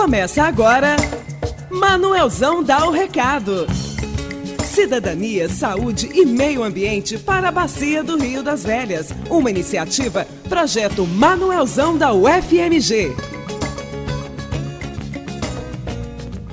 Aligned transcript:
Começa 0.00 0.44
agora, 0.44 0.96
Manuelzão 1.70 2.64
dá 2.64 2.86
o 2.86 2.90
recado. 2.90 3.66
Cidadania, 4.64 5.46
saúde 5.46 6.08
e 6.14 6.24
meio 6.24 6.64
ambiente 6.64 7.18
para 7.18 7.48
a 7.48 7.52
Bacia 7.52 8.02
do 8.02 8.16
Rio 8.16 8.42
das 8.42 8.64
Velhas. 8.64 9.10
Uma 9.28 9.50
iniciativa, 9.50 10.26
projeto 10.48 11.06
Manuelzão 11.06 11.98
da 11.98 12.14
UFMG. 12.14 13.14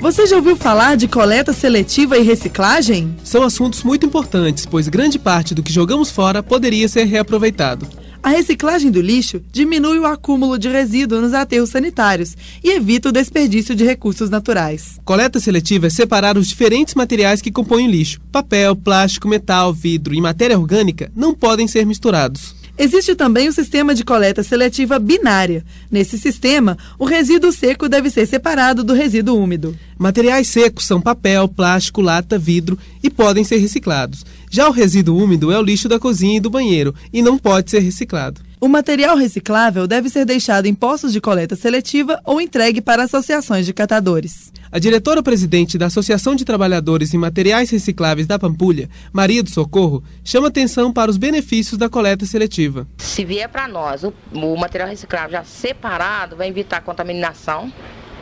Você 0.00 0.26
já 0.26 0.34
ouviu 0.34 0.56
falar 0.56 0.96
de 0.96 1.06
coleta 1.06 1.52
seletiva 1.52 2.18
e 2.18 2.22
reciclagem? 2.22 3.16
São 3.22 3.44
assuntos 3.44 3.84
muito 3.84 4.04
importantes, 4.04 4.66
pois 4.66 4.88
grande 4.88 5.16
parte 5.16 5.54
do 5.54 5.62
que 5.62 5.72
jogamos 5.72 6.10
fora 6.10 6.42
poderia 6.42 6.88
ser 6.88 7.04
reaproveitado. 7.04 7.86
A 8.28 8.30
reciclagem 8.30 8.90
do 8.90 9.00
lixo 9.00 9.40
diminui 9.50 9.98
o 9.98 10.04
acúmulo 10.04 10.58
de 10.58 10.68
resíduo 10.68 11.18
nos 11.18 11.32
aterros 11.32 11.70
sanitários 11.70 12.36
e 12.62 12.72
evita 12.72 13.08
o 13.08 13.12
desperdício 13.12 13.74
de 13.74 13.86
recursos 13.86 14.28
naturais. 14.28 15.00
Coleta 15.02 15.40
seletiva 15.40 15.86
é 15.86 15.90
separar 15.90 16.36
os 16.36 16.46
diferentes 16.46 16.94
materiais 16.94 17.40
que 17.40 17.50
compõem 17.50 17.88
o 17.88 17.90
lixo. 17.90 18.20
Papel, 18.30 18.76
plástico, 18.76 19.26
metal, 19.26 19.72
vidro 19.72 20.12
e 20.12 20.20
matéria 20.20 20.58
orgânica 20.58 21.10
não 21.16 21.32
podem 21.32 21.66
ser 21.66 21.86
misturados. 21.86 22.54
Existe 22.78 23.16
também 23.16 23.48
o 23.48 23.52
sistema 23.52 23.92
de 23.92 24.04
coleta 24.04 24.44
seletiva 24.44 25.00
binária. 25.00 25.64
Nesse 25.90 26.16
sistema, 26.16 26.78
o 26.96 27.04
resíduo 27.04 27.50
seco 27.50 27.88
deve 27.88 28.08
ser 28.08 28.24
separado 28.24 28.84
do 28.84 28.94
resíduo 28.94 29.36
úmido. 29.36 29.76
Materiais 29.98 30.46
secos 30.46 30.86
são 30.86 31.00
papel, 31.00 31.48
plástico, 31.48 32.00
lata, 32.00 32.38
vidro 32.38 32.78
e 33.02 33.10
podem 33.10 33.42
ser 33.42 33.56
reciclados. 33.56 34.24
Já 34.48 34.68
o 34.68 34.72
resíduo 34.72 35.20
úmido 35.20 35.50
é 35.50 35.58
o 35.58 35.62
lixo 35.62 35.88
da 35.88 35.98
cozinha 35.98 36.36
e 36.36 36.40
do 36.40 36.48
banheiro 36.48 36.94
e 37.12 37.20
não 37.20 37.36
pode 37.36 37.68
ser 37.68 37.80
reciclado. 37.80 38.40
O 38.60 38.68
material 38.68 39.16
reciclável 39.16 39.86
deve 39.86 40.08
ser 40.08 40.24
deixado 40.24 40.66
em 40.66 40.74
postos 40.74 41.12
de 41.12 41.20
coleta 41.20 41.56
seletiva 41.56 42.20
ou 42.24 42.40
entregue 42.40 42.80
para 42.80 43.04
associações 43.04 43.66
de 43.66 43.72
catadores. 43.72 44.52
A 44.70 44.78
diretora-presidente 44.78 45.78
da 45.78 45.86
Associação 45.86 46.34
de 46.34 46.44
Trabalhadores 46.44 47.14
em 47.14 47.18
Materiais 47.18 47.70
Recicláveis 47.70 48.26
da 48.26 48.38
Pampulha, 48.38 48.90
Maria 49.10 49.42
do 49.42 49.48
Socorro, 49.48 50.04
chama 50.22 50.48
atenção 50.48 50.92
para 50.92 51.10
os 51.10 51.16
benefícios 51.16 51.78
da 51.78 51.88
coleta 51.88 52.26
seletiva. 52.26 52.86
Se 52.98 53.24
vier 53.24 53.48
para 53.48 53.66
nós 53.66 54.04
o, 54.04 54.12
o 54.30 54.56
material 54.56 54.90
reciclável 54.90 55.30
já 55.30 55.44
separado, 55.44 56.36
vai 56.36 56.48
evitar 56.48 56.82
contaminação, 56.82 57.72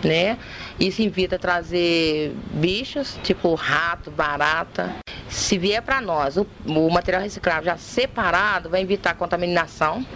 né? 0.05 0.39
Isso 0.79 1.03
evita 1.03 1.37
trazer 1.37 2.33
bichos, 2.53 3.19
tipo 3.25 3.53
rato, 3.57 4.09
barata. 4.13 4.95
Se 5.29 5.59
vier 5.59 5.83
para 5.83 6.01
nós 6.01 6.37
o, 6.37 6.47
o 6.65 6.89
material 6.89 7.23
reciclável 7.25 7.65
já 7.65 7.77
separado, 7.77 8.71
vai 8.71 8.83
evitar 8.83 9.15
contaminação, 9.15 10.07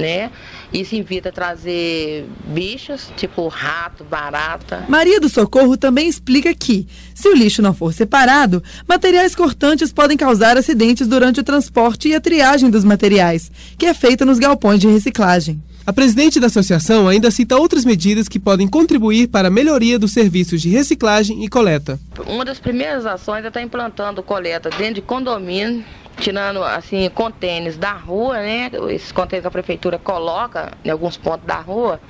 né? 0.00 0.30
Isso 0.72 0.94
evita 0.94 1.30
trazer 1.30 2.26
bichos, 2.46 3.10
tipo 3.16 3.46
rato, 3.48 4.04
barata. 4.04 4.84
Maria 4.88 5.20
do 5.20 5.28
Socorro 5.28 5.76
também 5.76 6.08
explica 6.08 6.52
que, 6.54 6.86
se 7.14 7.28
o 7.28 7.34
lixo 7.34 7.62
não 7.62 7.72
for 7.72 7.92
separado, 7.92 8.62
materiais 8.88 9.34
cortantes 9.34 9.92
podem 9.92 10.16
causar 10.16 10.56
acidentes 10.56 11.06
durante 11.06 11.40
o 11.40 11.44
transporte 11.44 12.08
e 12.08 12.14
a 12.14 12.20
triagem 12.20 12.70
dos 12.70 12.84
materiais, 12.84 13.50
que 13.78 13.86
é 13.86 13.94
feita 13.94 14.24
nos 14.24 14.38
galpões 14.38 14.80
de 14.80 14.88
reciclagem. 14.88 15.62
A 15.86 15.92
presidente 15.92 16.40
da 16.40 16.46
associação 16.46 17.06
ainda 17.06 17.30
cita 17.30 17.58
outras 17.58 17.84
medidas 17.84 18.26
que 18.26 18.40
podem 18.40 18.66
contribuir 18.66 19.28
para 19.28 19.48
a 19.48 19.50
melhoria 19.50 19.98
dos 19.98 20.12
serviços 20.12 20.62
de 20.62 20.70
reciclagem 20.70 21.44
e 21.44 21.48
coleta. 21.48 22.00
Uma 22.26 22.42
das 22.42 22.58
primeiras 22.58 23.04
ações 23.04 23.44
é 23.44 23.48
estar 23.48 23.60
implantando 23.60 24.22
coleta 24.22 24.70
dentro 24.70 24.94
de 24.94 25.02
condomínio, 25.02 25.84
tirando 26.18 26.62
assim 26.62 27.08
contêineres 27.10 27.76
da 27.76 27.92
rua, 27.92 28.38
né? 28.38 28.70
Esses 28.90 29.12
contêineres 29.12 29.46
a 29.46 29.50
prefeitura 29.50 29.98
coloca 29.98 30.72
em 30.84 30.90
alguns 30.90 31.16
pontos 31.16 31.46
da 31.46 31.56
rua, 31.56 32.00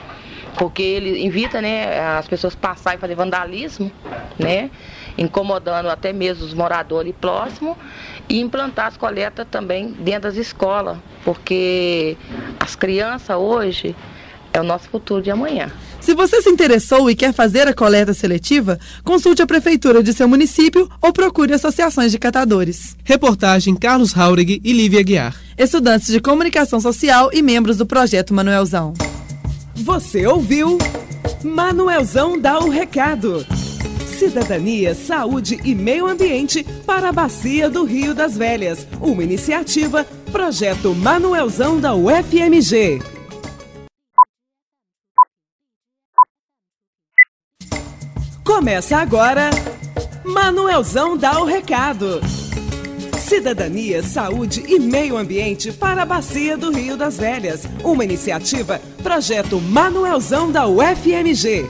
porque 0.58 0.82
ele 0.82 1.26
evita, 1.26 1.60
né, 1.60 2.00
as 2.18 2.28
pessoas 2.28 2.54
passarem 2.54 2.98
fazer 2.98 3.14
vandalismo, 3.14 3.90
né? 4.38 4.70
Incomodando 5.16 5.88
até 5.88 6.12
mesmo 6.12 6.44
os 6.44 6.54
moradores 6.54 7.14
próximos 7.20 7.76
e 8.28 8.40
implantar 8.40 8.86
as 8.86 8.96
coletas 8.96 9.46
também 9.50 9.92
dentro 9.92 10.22
das 10.22 10.36
escolas, 10.36 10.98
porque 11.24 12.16
as 12.60 12.74
crianças 12.74 13.36
hoje 13.36 13.94
é 14.54 14.60
o 14.60 14.64
nosso 14.64 14.88
futuro 14.88 15.20
de 15.20 15.30
amanhã. 15.30 15.70
Se 16.00 16.14
você 16.14 16.40
se 16.40 16.48
interessou 16.48 17.10
e 17.10 17.16
quer 17.16 17.32
fazer 17.32 17.66
a 17.66 17.74
coleta 17.74 18.14
seletiva, 18.14 18.78
consulte 19.02 19.42
a 19.42 19.46
prefeitura 19.46 20.02
de 20.02 20.12
seu 20.12 20.28
município 20.28 20.88
ou 21.02 21.12
procure 21.12 21.52
associações 21.52 22.12
de 22.12 22.18
catadores. 22.18 22.96
Reportagem 23.04 23.74
Carlos 23.74 24.16
Haurig 24.16 24.60
e 24.62 24.72
Lívia 24.72 25.02
Guiar. 25.02 25.34
Estudantes 25.58 26.08
de 26.08 26.20
comunicação 26.20 26.80
social 26.80 27.30
e 27.32 27.42
membros 27.42 27.76
do 27.76 27.86
projeto 27.86 28.32
Manuelzão. 28.32 28.94
Você 29.74 30.26
ouviu? 30.26 30.78
Manuelzão 31.42 32.40
dá 32.40 32.58
o 32.60 32.70
recado. 32.70 33.44
Cidadania, 34.06 34.94
saúde 34.94 35.58
e 35.64 35.74
meio 35.74 36.06
ambiente 36.06 36.64
para 36.86 37.08
a 37.08 37.12
Bacia 37.12 37.68
do 37.68 37.84
Rio 37.84 38.14
das 38.14 38.36
Velhas. 38.36 38.86
Uma 39.00 39.24
iniciativa, 39.24 40.06
projeto 40.30 40.94
Manuelzão 40.94 41.80
da 41.80 41.94
UFMG. 41.94 43.13
Começa 48.54 48.98
agora, 48.98 49.50
Manuelzão 50.24 51.16
dá 51.16 51.40
o 51.40 51.44
recado. 51.44 52.20
Cidadania, 53.18 54.00
saúde 54.00 54.62
e 54.68 54.78
meio 54.78 55.16
ambiente 55.16 55.72
para 55.72 56.02
a 56.02 56.06
Bacia 56.06 56.56
do 56.56 56.70
Rio 56.70 56.96
das 56.96 57.18
Velhas. 57.18 57.66
Uma 57.82 58.04
iniciativa, 58.04 58.80
projeto 59.02 59.60
Manuelzão 59.60 60.52
da 60.52 60.68
UFMG. 60.68 61.68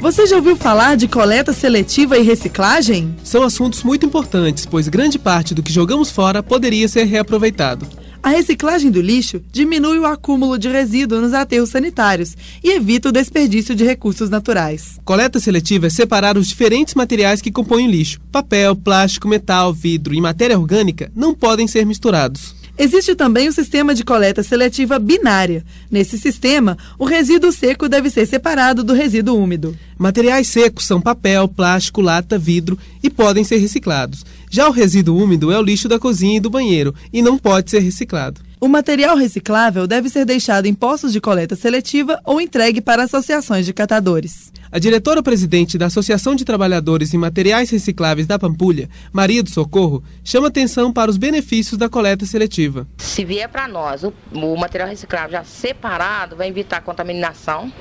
Você 0.00 0.26
já 0.26 0.34
ouviu 0.34 0.56
falar 0.56 0.96
de 0.96 1.06
coleta 1.06 1.52
seletiva 1.52 2.18
e 2.18 2.22
reciclagem? 2.22 3.14
São 3.22 3.44
assuntos 3.44 3.84
muito 3.84 4.04
importantes, 4.04 4.66
pois 4.66 4.88
grande 4.88 5.16
parte 5.16 5.54
do 5.54 5.62
que 5.62 5.72
jogamos 5.72 6.10
fora 6.10 6.42
poderia 6.42 6.88
ser 6.88 7.04
reaproveitado. 7.04 7.86
A 8.28 8.30
reciclagem 8.30 8.90
do 8.90 9.00
lixo 9.00 9.40
diminui 9.50 9.98
o 9.98 10.04
acúmulo 10.04 10.58
de 10.58 10.68
resíduo 10.68 11.18
nos 11.18 11.32
aterros 11.32 11.70
sanitários 11.70 12.36
e 12.62 12.72
evita 12.72 13.08
o 13.08 13.12
desperdício 13.12 13.74
de 13.74 13.84
recursos 13.84 14.28
naturais. 14.28 15.00
Coleta 15.02 15.40
seletiva 15.40 15.86
é 15.86 15.90
separar 15.90 16.36
os 16.36 16.46
diferentes 16.46 16.92
materiais 16.92 17.40
que 17.40 17.50
compõem 17.50 17.88
o 17.88 17.90
lixo. 17.90 18.20
Papel, 18.30 18.76
plástico, 18.76 19.26
metal, 19.26 19.72
vidro 19.72 20.12
e 20.12 20.20
matéria 20.20 20.58
orgânica 20.58 21.10
não 21.16 21.34
podem 21.34 21.66
ser 21.66 21.86
misturados. 21.86 22.54
Existe 22.78 23.14
também 23.16 23.48
o 23.48 23.52
sistema 23.52 23.92
de 23.92 24.04
coleta 24.04 24.42
seletiva 24.42 24.98
binária. 24.98 25.64
Nesse 25.90 26.18
sistema, 26.18 26.76
o 26.96 27.06
resíduo 27.06 27.50
seco 27.50 27.88
deve 27.88 28.10
ser 28.10 28.26
separado 28.26 28.84
do 28.84 28.92
resíduo 28.92 29.36
úmido. 29.36 29.76
Materiais 29.98 30.46
secos 30.46 30.84
são 30.84 31.00
papel, 31.00 31.48
plástico, 31.48 32.00
lata, 32.02 32.38
vidro 32.38 32.78
e 33.02 33.10
podem 33.10 33.42
ser 33.42 33.56
reciclados. 33.56 34.24
Já 34.50 34.68
o 34.68 34.72
resíduo 34.72 35.22
úmido 35.22 35.52
é 35.52 35.58
o 35.58 35.62
lixo 35.62 35.88
da 35.88 35.98
cozinha 35.98 36.36
e 36.36 36.40
do 36.40 36.50
banheiro 36.50 36.94
e 37.12 37.20
não 37.20 37.38
pode 37.38 37.70
ser 37.70 37.80
reciclado. 37.80 38.40
O 38.60 38.66
material 38.66 39.16
reciclável 39.16 39.86
deve 39.86 40.08
ser 40.08 40.24
deixado 40.24 40.66
em 40.66 40.74
postos 40.74 41.12
de 41.12 41.20
coleta 41.20 41.54
seletiva 41.54 42.20
ou 42.24 42.40
entregue 42.40 42.80
para 42.80 43.04
associações 43.04 43.64
de 43.64 43.72
catadores. 43.72 44.50
A 44.70 44.78
diretora-presidente 44.78 45.78
da 45.78 45.86
Associação 45.86 46.34
de 46.34 46.44
Trabalhadores 46.44 47.14
em 47.14 47.18
Materiais 47.18 47.70
Recicláveis 47.70 48.26
da 48.26 48.38
Pampulha, 48.38 48.90
Maria 49.12 49.42
do 49.42 49.48
Socorro, 49.48 50.02
chama 50.24 50.48
atenção 50.48 50.92
para 50.92 51.10
os 51.10 51.16
benefícios 51.16 51.78
da 51.78 51.88
coleta 51.88 52.26
seletiva. 52.26 52.86
Se 52.98 53.24
vier 53.24 53.48
para 53.48 53.68
nós 53.68 54.02
o, 54.02 54.12
o 54.32 54.56
material 54.56 54.88
reciclável 54.88 55.30
já 55.30 55.44
separado, 55.44 56.36
vai 56.36 56.48
evitar 56.48 56.82
contaminação, 56.82 57.72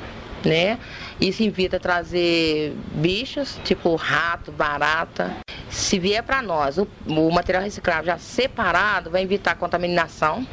né? 0.46 0.78
Isso 1.20 1.44
evita 1.44 1.80
trazer 1.80 2.74
bichos, 2.94 3.60
tipo 3.66 3.96
rato, 3.96 4.52
barata. 4.52 5.36
Se 5.78 6.00
vier 6.00 6.24
para 6.24 6.42
nós 6.42 6.80
o, 6.80 6.88
o 7.06 7.32
material 7.32 7.64
reciclável 7.64 8.06
já 8.06 8.18
separado, 8.18 9.12
vai 9.12 9.22
evitar 9.22 9.56
contaminação, 9.56 10.46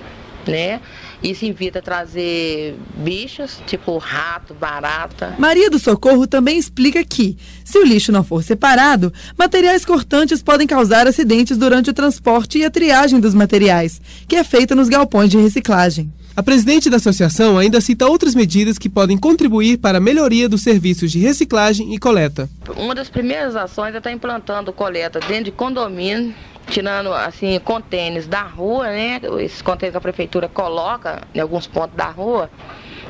né? 0.51 0.81
Isso 1.23 1.45
evita 1.45 1.81
trazer 1.81 2.77
bichos, 2.97 3.61
tipo 3.67 3.97
rato, 3.99 4.55
barata. 4.55 5.35
Maria 5.39 5.71
do 5.71 5.79
Socorro 5.79 6.27
também 6.27 6.59
explica 6.59 7.03
que, 7.05 7.37
se 7.65 7.79
o 7.79 7.85
lixo 7.85 8.13
não 8.13 8.23
for 8.23 8.43
separado, 8.43 9.13
materiais 9.39 9.85
cortantes 9.85 10.43
podem 10.43 10.67
causar 10.67 11.07
acidentes 11.07 11.57
durante 11.57 11.91
o 11.91 11.95
transporte 11.95 12.59
e 12.59 12.65
a 12.65 12.71
triagem 12.71 13.21
dos 13.21 13.35
materiais, 13.35 14.01
que 14.29 14.37
é 14.37 14.45
feita 14.45 14.75
nos 14.75 14.89
galpões 14.89 15.31
de 15.31 15.39
reciclagem. 15.39 16.13
A 16.37 16.43
presidente 16.43 16.91
da 16.91 16.97
associação 16.97 17.57
ainda 17.57 17.81
cita 17.81 18.09
outras 18.09 18.35
medidas 18.35 18.77
que 18.77 18.89
podem 18.89 19.17
contribuir 19.17 19.79
para 19.79 19.99
a 19.99 20.01
melhoria 20.01 20.49
dos 20.49 20.63
serviços 20.63 21.13
de 21.13 21.21
reciclagem 21.21 21.95
e 21.95 21.99
coleta. 21.99 22.51
Uma 22.77 22.93
das 22.93 23.09
primeiras 23.09 23.55
ações 23.55 23.95
é 23.95 23.99
estar 23.99 24.11
implantando 24.11 24.73
coleta 24.73 25.21
dentro 25.21 25.45
de 25.45 25.53
condomínio, 25.53 26.35
tirando 26.69 27.13
assim 27.13 27.59
contêineres 27.61 28.27
da 28.27 28.43
rua, 28.43 28.87
né? 28.87 29.21
Esses 29.41 29.63
contêineres 29.63 29.97
a 29.97 30.01
prefeitura 30.01 30.49
coloca 30.49 31.23
em 31.35 31.41
alguns 31.41 31.67
pontos 31.67 31.97
da 31.97 32.07
rua, 32.07 32.51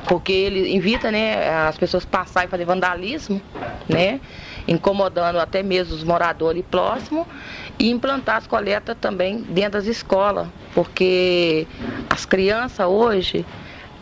porque 0.09 0.33
ele 0.33 0.77
evita, 0.77 1.11
né, 1.11 1.49
as 1.67 1.79
pessoas 1.79 2.05
passarem 2.05 2.49
fazer 2.49 2.65
vandalismo, 2.65 3.41
né? 3.89 4.21
Incomodando 4.67 5.39
até 5.39 5.63
mesmo 5.63 5.95
os 5.95 6.05
moradores 6.05 6.65
próximos 6.71 7.27
e 7.79 7.91
implantar 7.91 8.37
as 8.37 8.47
coletas 8.47 8.97
também 9.01 9.43
dentro 9.43 9.73
das 9.73 9.87
escolas, 9.87 10.47
porque 10.75 11.67
as 12.09 12.25
crianças 12.25 12.87
hoje 12.87 13.45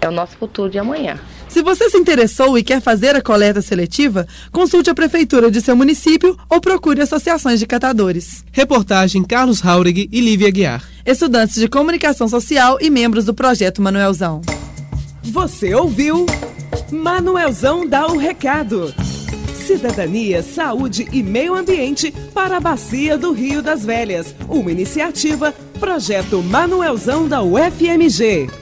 é 0.03 0.09
o 0.09 0.13
nosso 0.13 0.37
futuro 0.37 0.69
de 0.69 0.79
amanhã. 0.79 1.19
Se 1.49 1.63
você 1.63 1.89
se 1.89 1.97
interessou 1.97 2.59
e 2.59 2.63
quer 2.63 2.81
fazer 2.81 3.15
a 3.15 3.23
coleta 3.23 3.63
seletiva, 3.63 4.27
consulte 4.51 4.91
a 4.91 4.95
prefeitura 4.95 5.51
de 5.51 5.61
seu 5.61 5.77
município 5.77 6.37
ou 6.51 6.61
procure 6.61 7.01
associações 7.01 7.61
de 7.61 7.67
catadores. 7.67 8.45
Reportagem 8.51 9.23
Carlos 9.23 9.65
Haurig 9.65 10.09
e 10.11 10.21
Lívia 10.21 10.51
Guiar. 10.51 10.83
Estudantes 11.07 11.55
de 11.55 11.69
comunicação 11.69 12.29
social 12.29 12.79
e 12.81 12.91
membros 12.91 13.25
do 13.25 13.33
projeto 13.33 13.81
Manuelzão. 13.81 14.43
Você 15.23 15.73
ouviu? 15.75 16.27
Manuelzão 16.91 17.87
dá 17.87 18.07
o 18.07 18.17
recado. 18.17 18.93
Cidadania, 19.55 20.43
Saúde 20.43 21.07
e 21.13 21.23
Meio 21.23 21.55
Ambiente 21.55 22.13
para 22.35 22.57
a 22.57 22.61
Bacia 22.61 23.17
do 23.17 23.33
Rio 23.33 23.63
das 23.63 23.85
Velhas. 23.85 24.35
Uma 24.49 24.73
iniciativa, 24.73 25.55
Projeto 25.79 26.43
Manuelzão 26.43 27.29
da 27.29 27.43
UFMG. 27.43 28.62